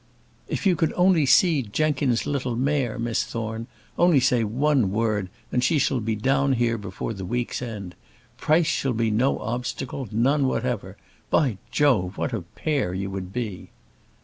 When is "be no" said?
8.93-9.37